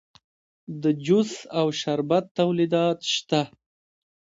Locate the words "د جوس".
0.81-1.31